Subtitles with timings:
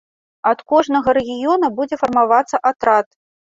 [0.51, 3.07] Ад кожнага рэгіёна будзе фармавацца атрад.